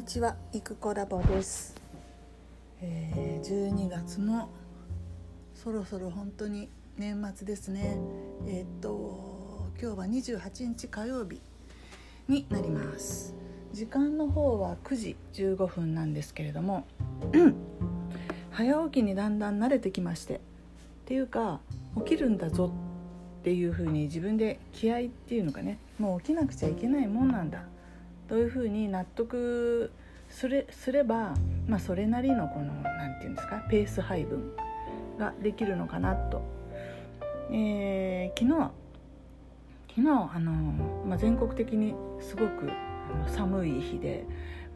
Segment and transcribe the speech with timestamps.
[0.00, 1.76] にちは、いくこラボです、
[2.80, 4.48] えー、12月の
[5.54, 7.98] そろそろ本当に年末ですね。
[8.46, 10.06] えーっと今日は
[10.38, 11.42] 28日火曜日
[12.28, 13.34] になります。
[13.74, 16.86] 時間の方は9時15分なんですけれども
[18.52, 20.40] 早起きにだんだん慣れてきましてっ
[21.04, 21.60] ていうか
[21.98, 22.72] 起きるんだぞ
[23.40, 25.78] っていう風に自分で気合っていうのかね。
[25.98, 27.64] もう起きなくちゃいけないもんなんだ。
[28.30, 29.90] というふうに納得
[30.30, 31.34] すれすれば、
[31.66, 34.52] まあ、それなりのこの何て言うんですかペース配分
[35.18, 36.42] ができるのかなと、
[37.50, 38.70] えー昨日
[39.96, 40.52] 昨日あの、
[41.04, 42.70] まあ、全国的にすごく
[43.26, 44.24] 寒い日で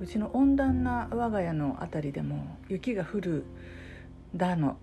[0.01, 3.45] うちの温暖な我が家の辺りでも雪が降る
[4.35, 4.77] だの、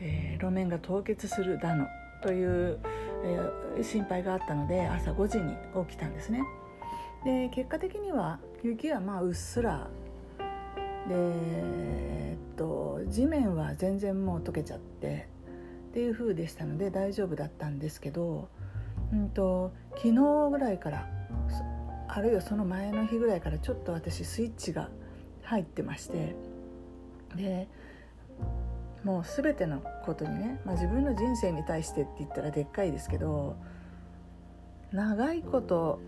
[0.00, 1.86] えー路面が凍結するだの
[2.22, 2.78] という、
[3.24, 5.54] えー心配があったので朝5時に
[5.86, 6.40] 起きたんですね。
[7.24, 9.88] で結果的には雪はまあうっすら
[11.08, 15.28] で、えっと、地面は全然もう溶けちゃって
[15.90, 18.48] っていう風でしたので大丈夫だったんですけど、
[19.12, 21.08] うん、と昨日ぐらいから
[22.08, 24.90] あるいはその前の日ぐらいからちょっと私スイッチが
[25.44, 26.34] 入ってまして
[27.36, 27.68] で
[29.04, 33.56] もう全てのことにね、まあ、自分の人生に対してって言ったらでっかいですけど
[34.92, 36.00] 長いこと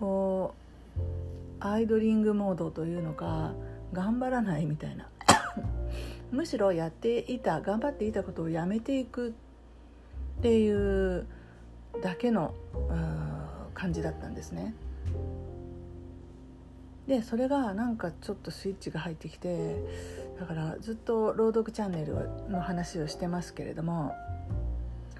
[0.00, 0.54] こ
[0.96, 1.00] う
[1.60, 3.54] アイドリングモードというのか
[3.94, 5.08] 頑張らないみたいな
[6.30, 11.26] むしろやっていた頑張っていたことをやめていくっていう
[12.02, 12.54] だけの
[13.72, 14.74] 感じだったんですね。
[17.06, 19.76] でそれがなんかちょっとスイッチが入ってきて
[20.40, 22.14] だからずっと朗読チャンネル
[22.48, 24.14] の話をしてますけれども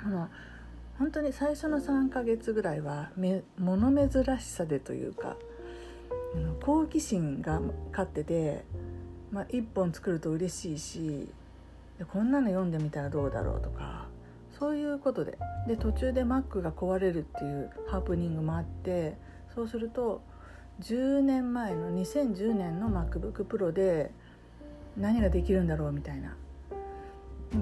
[0.03, 0.29] あの
[0.99, 5.37] 本当に最初の3ヶ月ぐらいはめ物珍しさでというか
[6.63, 8.65] 好奇心が勝ってて、
[9.31, 11.29] まあ、1本作ると嬉しいし
[12.13, 14.07] こんなの読んでみたらどうだろうとか
[14.59, 15.39] そういうことで。
[15.67, 19.17] で途中で Mac が壊れるっていうハプニングもあって
[19.55, 20.21] そうすると
[20.81, 24.11] 10年前の2010年の MacBookPro で
[24.97, 26.37] 何ができるんだろうみたいな、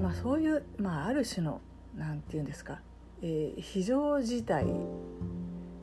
[0.01, 1.61] まあ、そういう、まあ、ある種の
[1.95, 2.79] 何て言うんですか
[3.21, 4.65] えー非常事態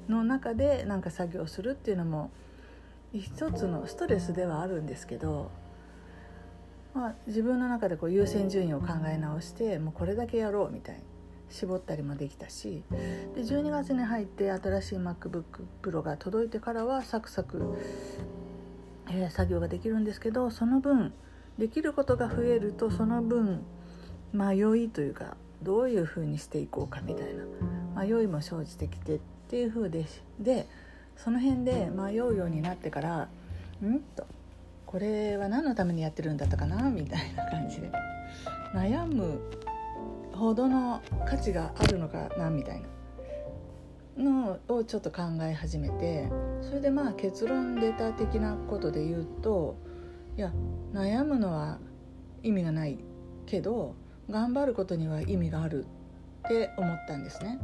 [0.08, 2.30] の中でなんか作業するっていうのも
[3.12, 5.50] 一つのストレスではあるんですけど、
[6.94, 11.02] まあ、自分の中でこう優先順位を考え直してもうこれだけやろうみたいに
[11.50, 12.84] 絞ったりもできたし
[13.34, 17.76] で12月に入って新しい MacBookPro が届いてからはサクサク、
[19.10, 21.12] えー作業ができるんですけどその分
[21.58, 23.64] できることが増えるとその分
[24.32, 27.44] 迷いというかどういうふうにしていこうかみたいな
[28.00, 30.06] 迷いも生じてきてっていうふうで
[30.38, 30.68] で
[31.16, 33.28] その辺で迷うようになってから
[33.84, 34.26] 「ん?」と
[34.86, 37.90] 「これは何のためにやってるんだったかな?」みたいな感じで
[38.74, 39.40] 悩む
[40.32, 42.50] ほどの価値があるのかな？
[42.50, 42.88] みたいな
[44.24, 46.28] のをちょっと考え始めて
[46.62, 49.76] それでまあ結論データ的なことで言うと
[50.36, 50.52] いや
[50.92, 51.78] 悩むのは
[52.42, 52.98] 意味がない
[53.46, 53.94] けど
[54.30, 55.84] 頑張ることには意味がある
[56.46, 57.58] って思ったんですね。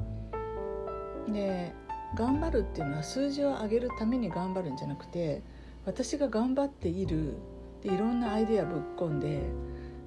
[1.28, 1.72] で
[2.16, 5.42] 頑張るっていうのは数字を上げるために頑張るんじゃなくて
[5.84, 7.34] 私が頑張っている
[7.82, 9.42] でいろんなアイデアぶっ込んで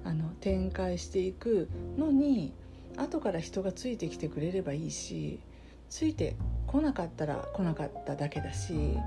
[0.04, 2.52] あの展開していくのに
[2.96, 5.40] 後から人がついてきてくれればいいし
[5.88, 8.98] ついてこなかったら来なかっただけだし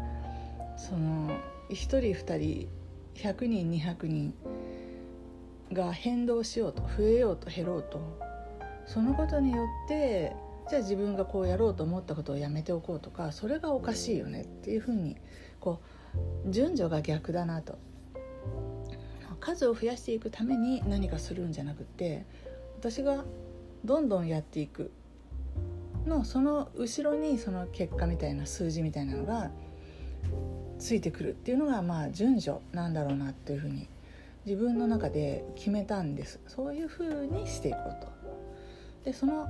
[0.77, 1.29] その
[1.69, 2.69] 1人2人
[3.15, 4.33] 100人200人
[5.73, 7.99] が変動しようと増えようと減ろうと
[8.85, 10.35] そのことによって
[10.69, 15.17] じゃあ自分がこうやろうと思ったことをやめておこうとかそれがおかしいよねっていうふうに
[15.59, 15.79] こ
[16.47, 17.77] う順序が逆だなと
[19.39, 22.25] 数を増やしていくために何かするんじゃなくて
[22.79, 23.25] 私が
[23.83, 24.91] どんどんやっていく
[26.05, 29.51] のその後ろにその結果みたいな数字みたいなのが
[30.79, 33.89] ついてくるっていうのがまあ順序なんだろうなっていうふうに
[34.45, 38.11] 自分の中で決めたんですそういうふうにしていこうと。
[39.05, 39.47] でその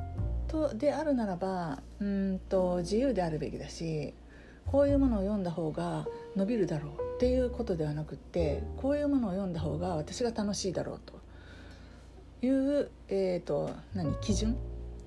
[0.54, 4.14] とであるならばうんと自由であるべきだし
[4.68, 6.06] こういうものを読んだ方が
[6.36, 11.22] 伸びるだろうっていうことではなくってこういうものを読んだ方が私が楽しいだろうと。
[12.46, 14.56] いう、えー、と何基準？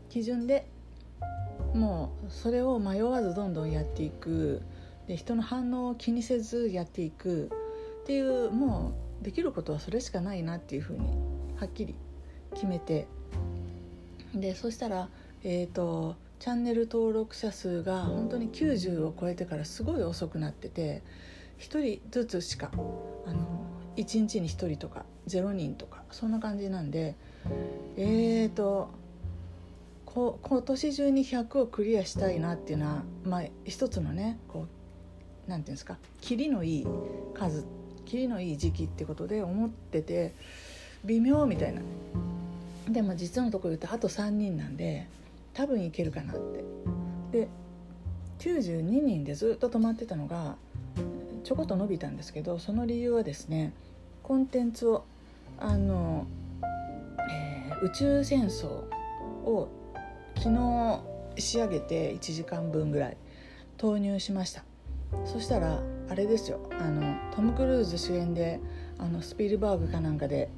[0.09, 0.67] 基準で
[1.75, 4.63] もうそれを迷わずどんどんやっていく。
[5.07, 7.51] で人の反応を気にせずやっていく。
[8.03, 11.07] っていうもうできることはそれしかないなっていうふうに
[11.57, 11.95] はっきり
[12.55, 13.07] 決めて。
[14.35, 15.09] でそしたら、
[15.49, 21.05] えー、とチャンネル登録者数が本当に90を超えてからすごい遅くなってて
[21.61, 23.65] 1人ずつしかあの
[23.97, 27.15] 1日に1人とか0人とかそんな感じなんで
[27.97, 28.91] えーと
[30.05, 34.67] こ今年中に100をクリアしたいなっていうのは、まあ、一つのねこ
[35.47, 36.87] うなんていうんですかキリのいい
[37.35, 37.65] 数
[38.05, 40.35] キリのいい時期ってことで思ってて
[41.05, 41.83] 微妙みたいな。
[42.89, 45.09] でも実のところ言うとあと3人なんで
[45.57, 46.65] 多分いけるかなって。
[47.33, 47.49] で
[48.39, 50.57] 92人でずっと止まってたのが
[51.43, 53.73] ちょこっと伸びたんですけどその理由はですね
[54.23, 55.05] コンテンツを
[55.59, 56.27] あの、
[57.31, 59.69] えー、宇宙戦争を
[60.37, 61.03] 昨日
[61.39, 63.17] 仕上げて1時間分ぐらい
[63.79, 64.63] 投入しました。
[65.25, 65.81] そしたら
[66.11, 68.61] あれですよあのトム・クルーズ主演で
[68.99, 70.51] あのスピルバーグかなんかで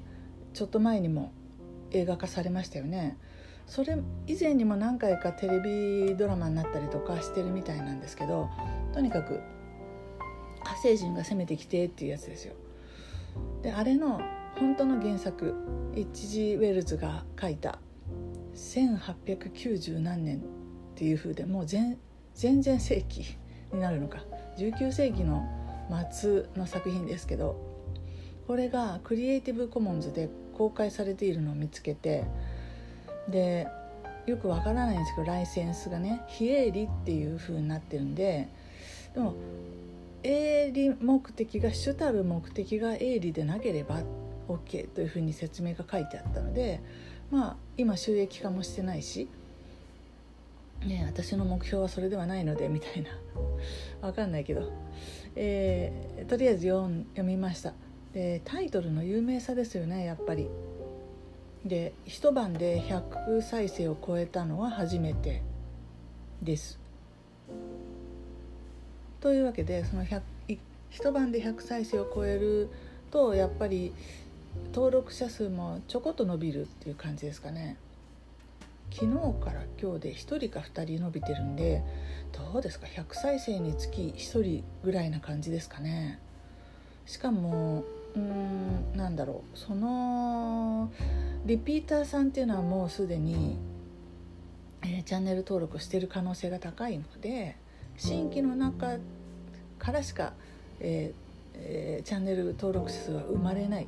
[0.55, 1.33] ちょっと前にも
[1.93, 3.17] 映画化されましたよね。
[3.69, 8.49] それ以前にも何回かテレビドラマになったりとかしてるみたいなんですけど
[8.95, 9.41] とにかく
[10.65, 12.55] 火星人が攻めてきてっていうやつですよ
[13.63, 14.21] であれの
[14.57, 15.55] 本当の原作
[15.95, 16.55] H.G.
[16.55, 17.79] ウェルズが書いた
[18.55, 20.41] 1890何年っ
[20.97, 21.99] ていう風でもう全
[22.35, 23.37] 全然世紀
[23.73, 24.25] になるのか
[24.57, 25.47] 19世紀の
[26.11, 27.57] 末の作品ですけど
[28.47, 32.25] これがクリエイティブコモンズで公開されているのを見つけて
[33.29, 33.69] で
[34.27, 38.49] よくわからないんですけどライセンスがね非営利っていう風になってるんで
[39.15, 39.35] でも
[40.23, 44.03] 営利目的が主たる目的が営利でなければ
[44.49, 46.81] OK というふうに説明が書いてあったので
[47.31, 49.29] まあ今収益化もしてないし、
[50.85, 53.11] ね、私の目標はそれではないのでみたいな。
[54.07, 54.73] わかんないけど、
[55.37, 57.75] えー、とりあえず読読みました。
[58.13, 60.49] でタイトルの有名さですよねやっぱり。
[61.69, 65.43] で一晩で100再生を超えたのは初めて
[66.43, 66.79] です。
[69.21, 70.23] というわけでその100
[70.91, 72.71] 一晩で100再生を超える
[73.11, 73.93] とやっぱり
[74.75, 77.77] 登録者数もちょこっと伸びるっていう感じですかね。
[78.91, 79.13] 昨日
[79.45, 81.83] から今日で1人か2人伸びてるんで
[82.33, 86.19] どうですか？100再生につき1人ぐらいな感じですかね。
[87.05, 87.85] しかも
[88.19, 89.59] うんなんだろう。
[89.59, 90.91] その
[91.47, 93.57] リピーターさんっていうのはもうすでに、
[94.83, 97.57] えー、チャンネル登録してる可能性が高いので
[97.97, 98.99] 新規の中
[99.79, 100.33] からしか、
[100.81, 103.87] えーえー、チャンネル登録数は生まれない。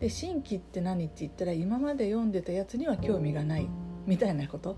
[0.00, 3.68] で新規って何って言ったら今まで読んでたやつには興味がない
[4.06, 4.76] みたいなこと。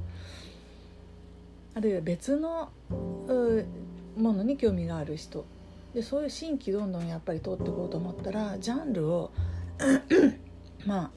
[1.74, 2.70] あるいは別の
[4.16, 5.46] ものに興味がある人。
[5.94, 9.30] でそういう新規どんどんやっぱり通っていこうと思ったらジャンルを
[10.86, 11.10] まあ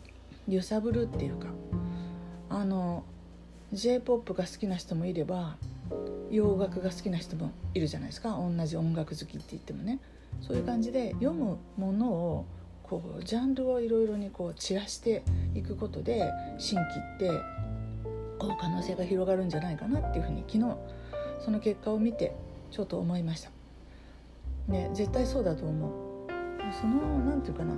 [0.47, 1.47] 揺さぶるっていうか
[2.49, 3.03] あの
[3.73, 5.57] j p o p が好きな人もいれば
[6.29, 9.99] 洋楽が好きな人もいるじゃないですか同じ音楽好きって言ってもね
[10.41, 12.45] そういう感じで読むものを
[12.83, 15.23] こうジャンルをいろいろにこう散らして
[15.55, 17.31] いくことで新規って
[18.59, 20.75] 可能性が広がるんじゃないかなっていうふうに昨日
[21.43, 22.35] その結果を見て
[22.71, 23.54] ちょっと思いました。
[24.67, 25.91] ね絶対そうだと思う。
[26.79, 27.75] その何て言うかな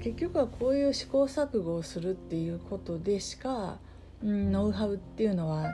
[0.00, 3.78] 結局はこういう試行錯誤をするっていうことでしか、
[4.22, 5.72] うん、ノウハウっていうのは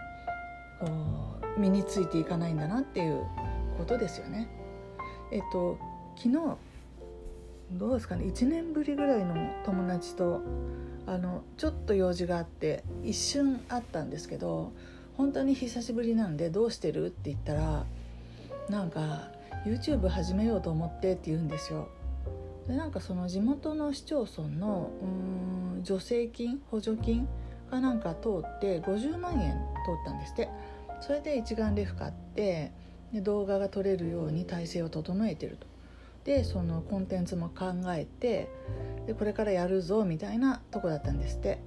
[1.58, 3.26] 身についていかないんだなっていう
[3.76, 4.48] ことですよね。
[5.30, 5.78] えっと
[6.16, 6.56] 昨日
[7.72, 10.40] どうですかね1年ぶりぐらいの友達と
[11.06, 14.72] あのちょっと用事があって一瞬会ったんですけど
[15.16, 17.84] 本当に久しぶりなんで「どうしてる?」って言ったら
[18.68, 19.30] なんか
[19.64, 21.88] YouTube 始めようと思ってって言うんですよ。
[22.66, 27.26] でなんかその地元の市町村のうん助成金補助金
[27.70, 29.52] がなんか通って50万円
[29.86, 30.48] 通ったんですって。
[31.00, 32.72] それで一眼レフ買って
[33.12, 35.66] で動画が撮れるように体制を整えてると。
[36.24, 38.48] でそのコンテンツも考えて
[39.06, 41.60] でこれからやるぞみたいなとこだったんですって。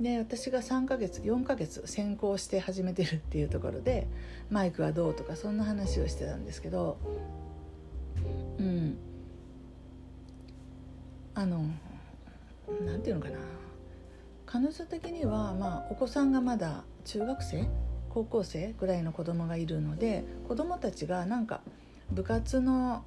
[0.00, 4.06] で私が3ヶ月4ヶ月先行して始めてるっていうところで
[4.48, 6.98] マイクはどうとかそんな話をしてたんですけど
[8.58, 8.98] うん。
[11.34, 11.64] あの
[12.84, 13.38] 何て言うのかな。
[14.44, 17.68] 彼女的には、まあ、お子さんがまだ中学生
[18.08, 21.60] 高校生ぐらいの子供がいるので子供たちがなんか
[22.10, 23.04] 部活の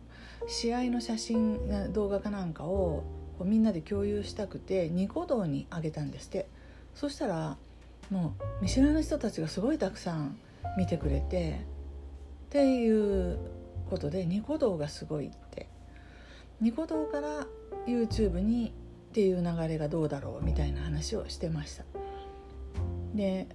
[0.48, 3.04] 試合の写真動画かなんかを
[3.44, 6.48] みんなで共有したくてニコ動に上げたんですって。
[6.96, 7.58] そしたら
[8.10, 10.38] もう見知らぬ人たちがすごいたくさん
[10.78, 11.62] 見てくれて
[12.46, 13.40] っていう
[13.90, 15.68] ことでニコ動がすごいって。
[16.62, 17.48] ニコ動から
[17.88, 18.72] YouTube に
[19.12, 21.84] っていう流れがどうだろうみたいな話をしてました。
[23.16, 23.48] で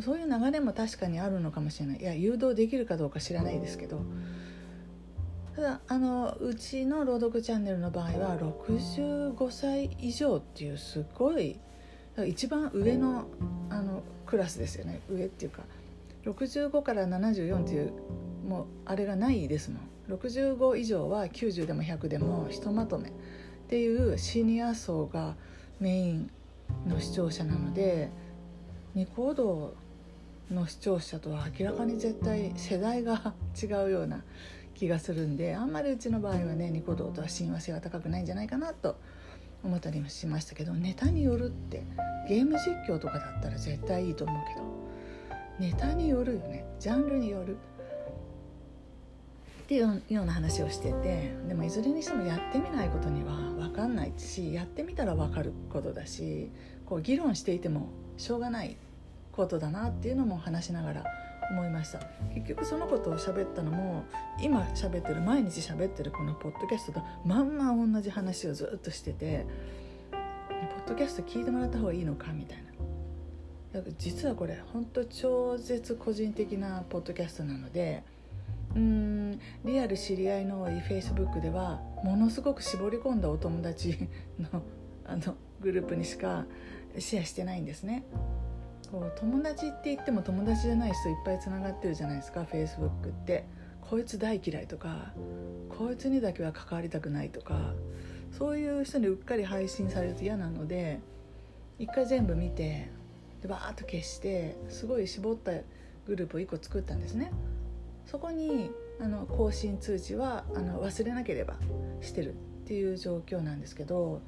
[0.00, 2.00] そういう流れも確かにあるのかもしれない。
[2.00, 4.00] いや誘導できるかどうか知らないですけど。
[5.56, 11.60] ただあのうちの朗読チャンネルの場合は65歳以上っていうすごい
[12.26, 13.24] 一番上の
[13.70, 15.00] あのクラスですよね。
[15.10, 15.62] 上っていうか
[16.24, 17.92] 65から74っていう
[18.46, 19.80] もうあれがないですもん。
[20.14, 23.08] 65以上は90でも100でもひとまとめ。
[23.08, 23.12] っ
[23.68, 25.34] ていうシニア層が
[25.80, 26.30] メイン
[26.86, 28.10] の視聴者なので
[28.94, 29.74] ニコ動
[30.50, 34.22] の視聴者とは明らかに絶対世代が違うような
[34.74, 38.96] 気がするんであんまりうちの場合はねニコ動とは親和性が高くないんじゃないかなと
[39.64, 41.82] 思ったりもしましたけどネタによるって
[42.28, 44.84] ゲーム実況とかだったら絶対いいと思うけど
[45.58, 46.64] ネタによるよね。
[46.80, 47.56] ジャンルによる。
[49.64, 56.50] っていうような話をしててでもいずれにしてもやってみないことには分かんないしやってみたら分かることだし
[56.84, 58.76] こう議論していてもしょうがない
[59.32, 61.04] ことだなっていうのも話しながら
[61.50, 62.00] 思いました。
[62.34, 64.04] 結局そのことを喋ったのも
[64.40, 69.46] 今喋ってる毎日喋ってるこのポッドキャストとまんま同じ話をずっとしてて
[70.10, 72.64] ポッドキャスト聞いてもらった方がいいのかみたいな。
[73.98, 78.04] 実はこれ本当超絶個人的なポッドキャストなので
[78.76, 84.08] うんリアル知り合いの多い Facebook ではものすごく絞り込んだお友達
[84.38, 84.62] の
[85.04, 86.46] あのグループにしか
[86.98, 88.04] シェアしてないんですね。
[88.90, 93.44] こう友達って言っても友達じゃない人いっぱいつながってるじゃないですか Facebook って。
[93.88, 95.12] こいつ大嫌いとか
[95.68, 97.74] こいつにだけは関わりたくないとか
[98.36, 101.00] そういう人にうっかり配信されると嫌なので
[101.78, 102.90] 一回全部見て
[103.42, 105.52] でバーッと消してすごい絞った
[106.06, 107.32] グループを1個作ったんですね。
[108.06, 111.56] そこにあの更新通知はあの忘れなければ
[112.00, 112.36] してるっ
[112.66, 114.20] ていう状況なんですけど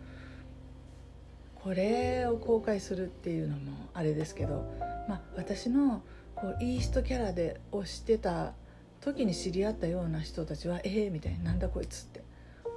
[1.66, 4.70] これを公開するっていうのもあれですけど、
[5.08, 6.00] まあ、私の
[6.36, 8.52] こういい人キャラで推してた
[9.00, 12.22] 時に知り合ったような人たちは「ええー、みたいな「なんだこいつ」って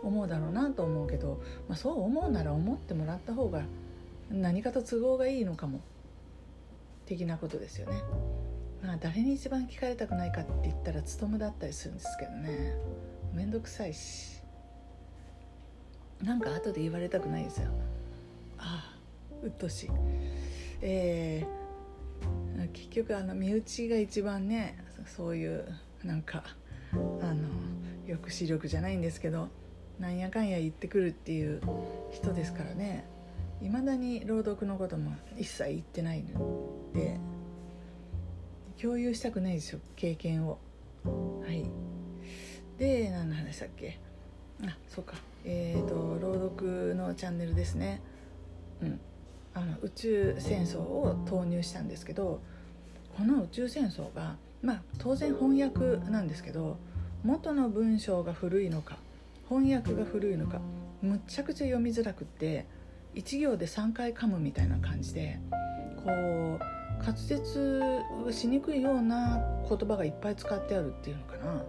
[0.02, 3.62] 思うだろうなと思うけど、まあ、そう思うなら思ってもらった方が
[4.32, 5.82] 何かと都合がいいのかも
[7.06, 8.02] 的なことですよね。
[8.82, 12.74] まあ、誰に一番聞かれたくないかって言ったら務だったりするんですけどね
[13.36, 14.42] 面倒くさいし
[16.24, 17.70] なんか後で言われたくないですよ
[18.60, 19.90] ああうっとしい。
[20.82, 25.66] えー、結局あの身内が一番ねそういう
[26.04, 26.44] なんか
[26.94, 27.48] あの
[28.08, 29.50] 抑止力じゃないんですけど
[30.00, 31.62] なんやかんや言ってくるっていう
[32.12, 33.06] 人ですからね。
[33.62, 37.20] いまだに朗読のことも一切言ってないので
[38.82, 40.60] 共有したくないですよ経験を。
[41.06, 41.66] はい。
[42.78, 44.00] で何の話だっけ？
[44.66, 45.16] あそうか。
[45.44, 48.02] えっ、ー、と朗読のチャンネルですね。
[48.82, 49.00] うん、
[49.54, 52.42] あの宇宙戦争を投入したんですけど
[53.16, 56.78] この宇宙戦争がまあ当然翻訳なんですけど
[57.24, 58.98] 元の文章が古いのか
[59.50, 60.62] 翻訳が古いのか
[61.02, 62.66] むっちゃくちゃ読みづらくって
[63.16, 65.40] 1行で3回噛むみたいな感じで
[65.98, 71.64] こう滑舌しにくいような言葉がいっぱい使ってあるっていうのかな。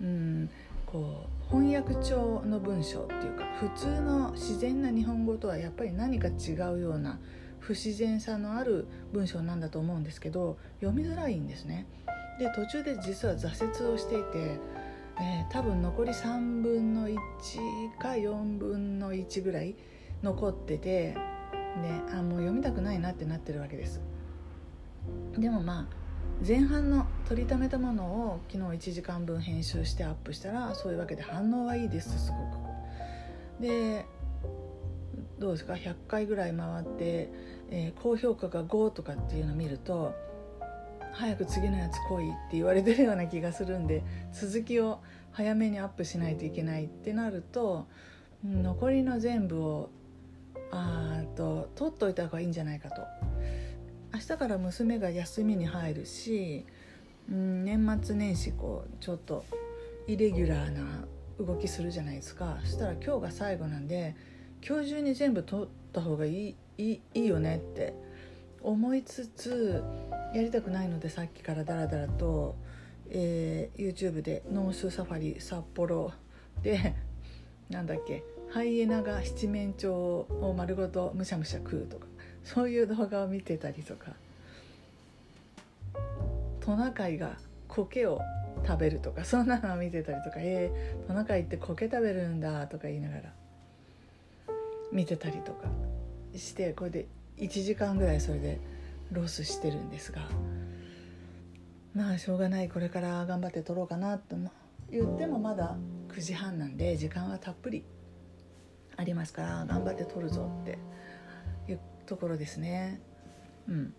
[0.00, 0.50] うん
[0.90, 7.20] こう翻訳帳の文章っていうか普通の自然な日本語とはやっぱり何か違うような
[7.58, 11.86] 不自然さのある文章なんだと思うんですけど読みづらいんですね。
[12.38, 14.60] で途中で実は挫折をしていて、
[15.20, 17.18] えー、多分残り3分の1
[17.98, 19.74] か4分の1ぐらい
[20.22, 21.18] 残っててで
[22.12, 24.00] あもう読みたくないなってなってるわけです。
[25.36, 26.07] でもまあ
[26.46, 33.62] 前半の取りためたものを昨日1時間分編集してアップしたらそういうわけで反応はいいですすごく。
[33.62, 34.06] で
[35.38, 37.30] どうですか？100回ぐらい回って、
[37.70, 40.14] えー、高評価が5とかっていうのを見ると
[41.12, 45.00] 早く次のやつ来いって言われてるような気がするんで続きを
[45.32, 47.86] 早めにアップしないといけないってなると
[48.44, 49.90] 残りの全部を
[50.70, 53.02] あと取っといた方がいいんじゃないかと
[54.12, 56.64] 明日から娘が休みに入るし、
[57.30, 59.44] うん、年末年始こうちょっと
[60.06, 61.04] イレギュラーな
[61.38, 62.58] 動きするじゃないですか。
[62.64, 64.16] そしたら今日が最後なんで
[64.66, 67.94] 今日中に全部取った方がいいいいいよねって
[68.62, 69.82] 思いつつ
[70.34, 72.56] やりたくないのでさっきからダラダラと、
[73.10, 76.12] えー、YouTube で「ノースサファリ札幌」
[76.62, 76.94] で
[77.68, 82.06] なんだっけハイエナが七面鳥を丸ごとむしゃむしゃ食うとか。
[82.54, 84.12] そういう動画を見てたりとか
[86.60, 87.36] トナカイが
[87.68, 88.22] 苔を
[88.66, 93.22] 食べるとかそんなのを見てたりとか「えー、トナカイって苔食べるんだ」とか言いながら
[94.90, 95.68] 見てたりとか
[96.34, 98.58] してこれで1時間ぐらいそれで
[99.12, 100.22] ロスしてるんですが
[101.94, 104.36] まあしょうがないこれから頑張って撮ろうかなと
[104.90, 105.76] 言ってもまだ
[106.08, 107.84] 9時半なんで時間はたっぷり
[108.96, 110.78] ありますから頑張って撮るぞって
[112.08, 113.00] ところですね。
[113.68, 113.94] うん。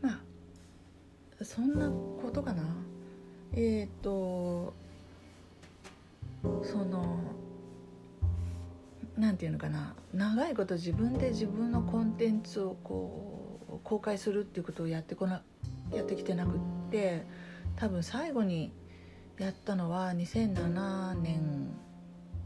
[0.00, 0.10] ま
[1.40, 2.62] あそんなことかな。
[3.52, 4.72] えっ、ー、と
[6.62, 7.18] その
[9.16, 9.96] 何て言うのかな。
[10.14, 15.42] 長いこと自分で自分のコンテンツをこう公開するっていうことをやってこな
[15.92, 16.58] やってきてなくっ
[16.92, 17.26] て
[17.74, 18.72] 多分最後に
[19.36, 21.74] やったのは2007年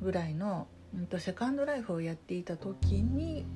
[0.00, 3.46] ぐらいの、うん、とセカンドライフをやっていた時に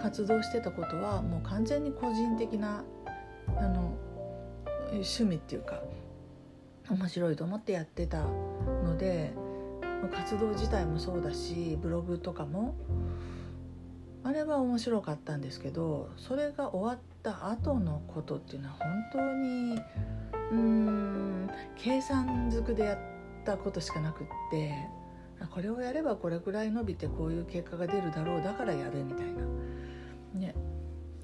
[0.00, 2.84] 活動してたことはもう完全に個人的な
[3.56, 3.96] あの
[4.92, 5.82] 趣味っていうか
[6.90, 9.32] 面白いと思ってやってたので
[10.14, 12.74] 活動自体もそうだしブログとかも
[14.24, 19.80] あれは面白かったんですけどそれが終わった後のことっていうのは本当に
[20.52, 22.98] うーん計算づくでやっ
[23.44, 24.74] たことしかなくって
[25.46, 29.42] これをやればこれくらい伸びてこういう結果が出るだろうだからやるみたいな。
[30.34, 30.54] ね、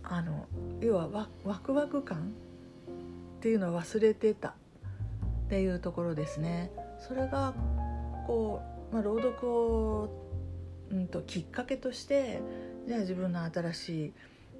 [0.02, 0.46] あの
[0.80, 2.32] 要はワワクワク感
[3.38, 4.52] っていうのを忘れてたっ
[5.48, 6.70] ていうところですね。
[7.06, 7.54] それが
[8.26, 8.60] こ
[8.90, 10.10] う、まあ、朗読を、
[10.90, 12.40] うんと、きっかけとして
[12.86, 14.12] じゃあ自分の新しい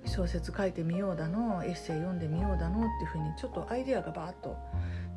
[0.05, 4.57] 小説書いてみようだのエッセイ読んでみようだのっていうふうにちょっとアイデアがバーッと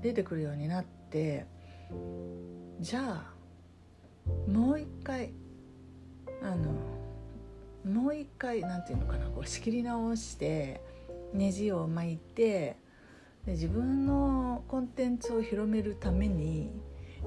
[0.02, 1.46] 出てくるようになって
[2.80, 3.31] じゃあ
[4.48, 5.32] もう一回
[6.42, 6.72] あの
[8.02, 10.82] もう一回なんていうのかなこう仕切り直して
[11.34, 12.76] ネジを巻いて
[13.46, 16.70] で自分のコンテンツを広めるために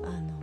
[0.02, 0.40] あの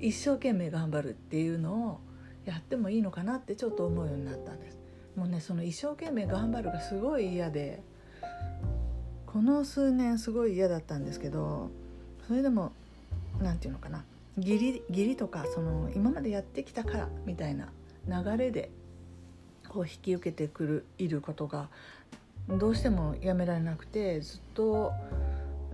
[0.00, 2.00] 一生懸命頑張るっていうのを
[2.44, 4.78] やってもいいのかなってちょっと思うようになったんです。
[5.16, 7.82] もうねその一生懸命頑張るがすごい嫌で
[9.26, 11.70] この数年すごい嫌だったんですけど
[12.26, 12.72] それでも
[13.40, 14.04] 何て言うのかな
[14.36, 17.68] 義理義理とかその今までやってきたからみたいな
[18.08, 18.70] 流れで
[19.68, 21.68] こう引き受けてくるいることが
[22.48, 24.92] どうしてもやめられなくてずっと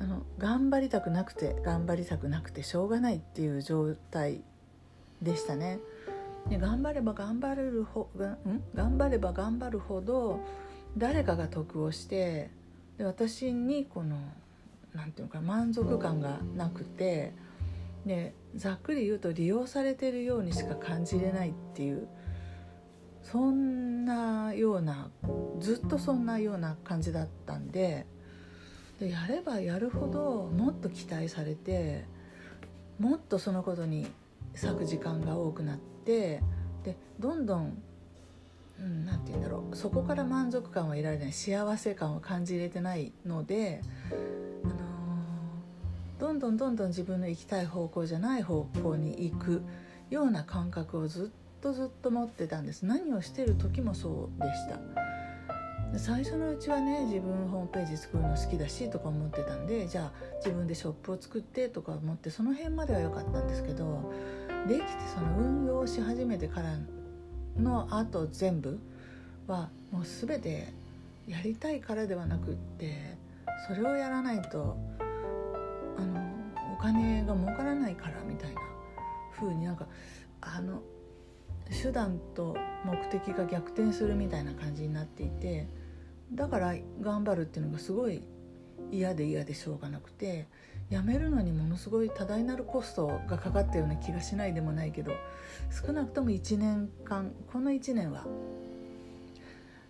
[0.01, 4.41] あの頑張りたくなくて頑張りたくなくてしょうがないっていう状態
[5.21, 5.79] でしたね。
[6.49, 8.63] で頑張れば頑張れるほん？
[8.75, 10.41] 頑張れば頑張るほど
[10.97, 12.51] 誰かが得をして
[12.97, 14.17] で私にこの
[14.95, 17.35] 何て言うのか満足感がなくて
[18.07, 22.09] でざっくり言うと利用されてるようにしか感じれないっていう
[23.23, 25.11] そんなような
[25.61, 28.07] ずっとそんなような感じだったんで。
[29.01, 32.05] でやればやるほどもっと期待されて
[32.99, 34.07] もっとそのことに
[34.63, 36.43] 割く時間が多くなって
[36.85, 37.83] でどんどん
[38.79, 43.83] 何、うん、て言うんだろうそこから満足感を得られない幸せ感を感じれてないので、
[46.21, 49.63] どんどんどんどん自分の行きたい方向じゃない方向に行く
[50.11, 54.79] ような感覚をずっとずっと持ってたんです何をしてる時もそうでした。
[55.99, 64.13] 最初のうちはね自分ホームページ作るの好きだしとか思ってたんでじゃあ自分でショップを作ってとか思ってその辺までは良かったんですけど
[64.69, 66.77] できてその運用し始めてから
[67.61, 68.79] のあと全部
[69.49, 70.73] はもう全て
[71.27, 73.17] やりたいからではなくって
[73.67, 74.77] それをやらないと
[76.81, 78.61] 金が儲からないからみたいな
[79.39, 79.87] 風になんか
[80.41, 80.83] あの
[81.71, 85.69] 手段と目的が逆転するみたいな感じになっていて
[86.33, 88.23] だから頑張るっていうのがすごい
[88.91, 90.49] 嫌で嫌でしょうがなくて
[90.89, 95.13] やめるのにものすごい多大なるコストがかかったような気がしないでもないけど
[95.71, 98.27] 少なくとも1年間この1年は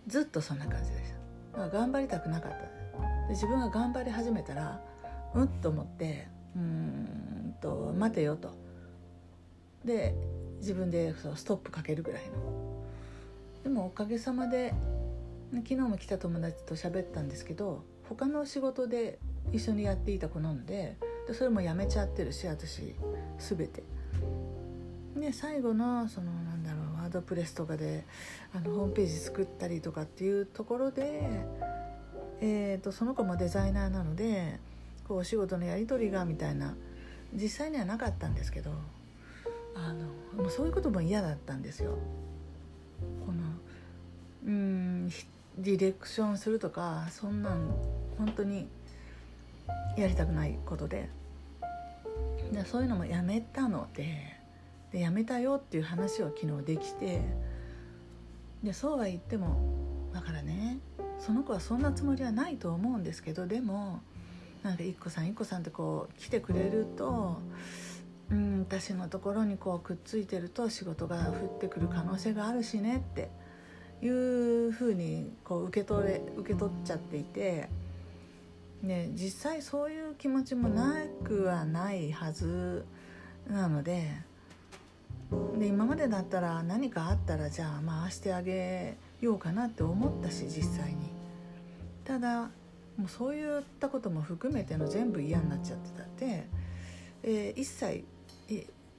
[0.07, 1.68] ずっとそんな感じでした。
[1.68, 2.64] 頑張りたくなかったで
[3.31, 4.81] 自分が頑張り始めたら
[5.35, 8.55] うんと思ってうんと待てよと
[9.85, 10.15] で
[10.59, 12.85] 自分でそうストップかけるぐらいの
[13.63, 14.75] でもおかげさまで
[15.53, 19.19] 昨日も来た友達と喋ったんですけど他の仕事で
[19.53, 22.95] 一緒にやっていた子なのででそれも辞めちゃってるし私
[23.39, 23.83] 全て。
[25.17, 28.05] で最後のそのなんだろうワードプレスとかで
[28.55, 31.21] あのホームページ作ったりとかっていうところで、
[32.41, 34.61] えーと、その子もデザイナーなので
[35.11, 36.73] こうお仕事のやり取りがみたいな
[37.35, 38.70] 実際にはなかったんですけど
[39.75, 40.05] あの
[40.40, 41.99] もうそういうことも嫌だったんですよ。
[43.27, 43.38] この
[44.46, 45.09] うん
[45.59, 47.75] ディレクションするとかそんなん
[48.18, 48.68] 本当に
[49.96, 51.09] やりたくないことで
[52.53, 54.37] でそういうのもやめたので
[54.92, 57.20] でやめたよっていう話を昨日できて
[58.62, 59.61] でそうは言っても
[60.14, 60.79] だからね
[61.18, 64.03] その子はそんなつもりはないと思うんですけどでも
[64.62, 67.38] なんか「いっこさんいっこさん」ってこう来てくれると、
[68.31, 73.31] うん、私のところにこうくっついてると仕事が降ってくる可能性があるしねって
[74.03, 77.68] いうふうにこう受け取れ受け取っちゃっていて。
[78.83, 82.87] ね、実際そういう気持ちもなくはないはず
[83.46, 84.11] なので
[85.59, 91.11] で今までだったら何かあったらじゃあ回してあげようかなって思ったし実際に
[92.05, 92.51] ただ
[93.01, 96.47] もうそういったことも含めての全部嫌になっちゃってたって、
[97.23, 98.05] えー、一切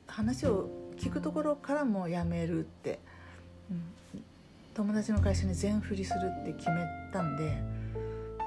[0.08, 3.00] 話を聞くところからもやめるって、
[3.70, 4.24] うん、
[4.74, 6.84] 友達の会社に全振りするって決め
[7.14, 7.62] たんで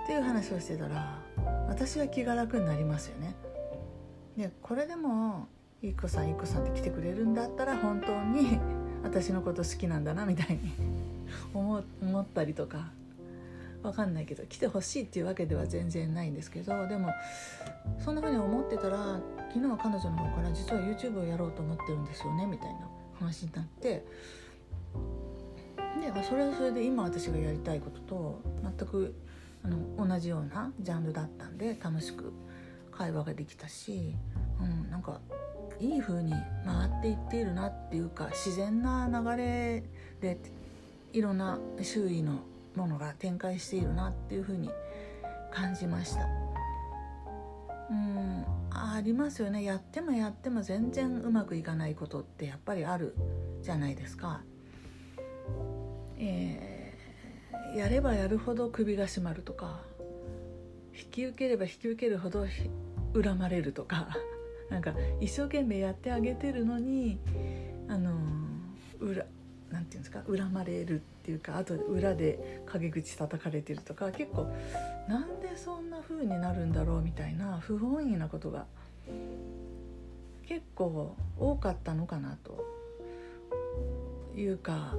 [0.05, 1.21] っていう話をしてたら
[1.69, 3.37] 私は気が楽になりますよね。
[4.37, 5.47] でこれでも
[5.83, 8.59] 「いっこさんいっこさん」って来てくれるんだったら本当に
[9.05, 10.73] 私のこと好きなんだなみたいに
[11.55, 12.90] 思ったりとか
[13.85, 17.11] 分かんないけど来てほしいっていうわけでは全然ないんですけどでも
[18.03, 19.20] そんな風に思ってたら
[19.53, 24.05] 昨日彼女の方から実は YouTube をやろうと思ってるんですよねみたいな話になって
[26.12, 29.14] でそれはそれで今私がやりたいことと全く
[29.62, 32.33] あの同じようなジャンルだったんで楽しく
[32.90, 34.14] 会話ができたし、
[34.61, 35.20] うん、なんか
[35.81, 36.33] いい風に
[36.64, 39.83] 回っていっているなっていうか自然な流れ
[40.20, 40.38] で
[41.12, 42.40] いろんな周囲の
[42.75, 44.71] ものが展開しているなっていうふうに
[45.53, 46.27] 感じました。
[47.91, 49.63] うんありますよね。
[49.63, 53.15] やってもやっても全然うまくいかないことってやっぱりある
[53.63, 54.43] じゃないですか、
[56.19, 59.81] えー、やればやるほど首が締まるとか
[60.97, 62.47] 引き受ければ引き受けるほど
[63.15, 64.09] 恨まれるとか
[64.71, 67.19] なんか一生懸命やってあげてるのに
[67.89, 68.13] あの
[69.01, 69.25] 裏
[69.75, 74.47] なんていうんですか恨まれるっていうかあと裏で陰口叩かれてるとか結構
[75.09, 78.67] なんでそんな風になるんだろうみたいな不本意なことが
[80.47, 82.65] 結構多かったのかなと
[84.37, 84.95] いうか、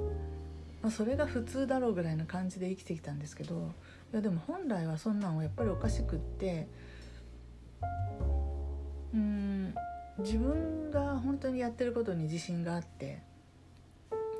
[0.81, 3.71] まあ、それが普通だろうぐらいな感じで生きてきたんですけど
[4.11, 6.67] いやでも本来はそんなんはやっぱりおかしくって
[9.13, 9.73] うん
[10.19, 13.21] 自分が本当にやってることに自信があって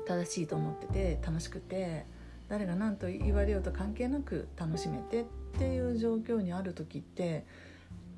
[0.06, 2.06] 正しいと思ってて楽しくて
[2.48, 5.24] 誰が何と言われようと関係なく楽しめてっ
[5.58, 7.44] ていう状況にある時って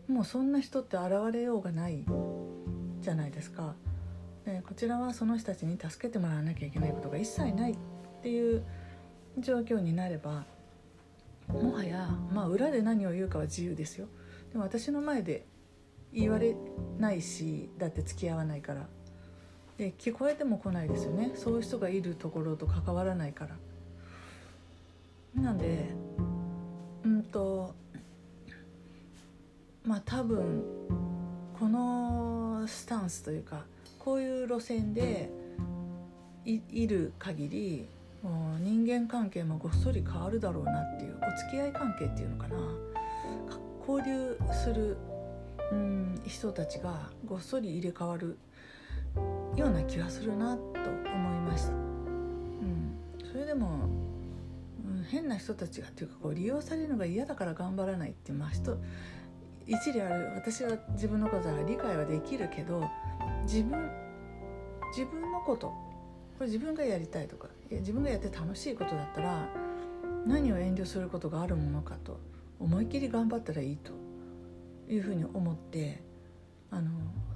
[0.07, 2.05] もうそんな人って現れようがない
[3.01, 3.75] じゃないですか。
[4.45, 7.77] でこちらはその人たちに助けてもらわなきゃいけないことが一切ないっ
[8.23, 8.65] ていう
[9.39, 10.45] 状況になれば
[11.49, 14.09] もはやまあ裏で何を言うかは自由ですよ。
[14.53, 15.47] でも私の前で
[16.13, 16.57] 言われ
[16.99, 18.89] ないしだって付き合わないから
[19.79, 21.31] で聞こえても来ないですよね。
[21.37, 23.57] そういう人がいるところと関わらないから。
[25.41, 25.87] なんで
[27.05, 27.75] うんと
[29.85, 30.65] まあ多分
[31.59, 33.65] このスタンスというか
[34.01, 35.31] こういう路線で
[36.45, 37.87] いる限り
[38.23, 42.57] もう人間関係もごっそり変わるだろうなっていうお付き合い関係っていうのかな。
[43.87, 44.97] 交流する
[45.71, 48.37] うん人たちがごっそり入れ替わる
[49.57, 51.73] ような気がするなと思いました。
[51.73, 52.99] うん、
[53.31, 53.89] それでも、
[54.87, 58.79] うん、変な人たちがっていうかこう利用されるのが嫌だから頑張らないってまあ人
[59.67, 62.83] 一理ある私は自分のことは理解はできるけど
[63.43, 63.91] 自分
[64.97, 65.67] 自分のこと
[66.39, 69.49] これ自分がやりたいとかいや自分がやって楽しいことだったら
[70.27, 72.19] 何を遠慮することがあるものかと
[72.59, 73.93] 思い切り頑張ったらいいと
[74.91, 76.03] いうふうに思って
[76.71, 76.91] あの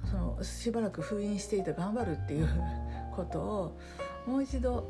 [0.09, 2.49] そのしばらく封印していた頑張るっていう
[3.15, 3.79] ことを
[4.27, 4.87] もう一度、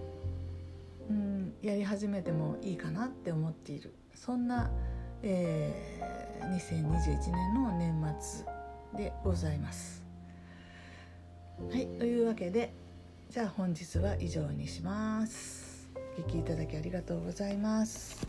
[1.10, 4.70] うん、やり始めてもいいかなって思っているそんな、
[5.22, 8.46] えー、2021年の年末
[8.98, 10.04] でございます。
[11.72, 12.74] はいというわけで
[13.30, 15.90] じゃあ本日は以上にします。
[16.18, 18.28] お聴きいただきありがとうございます。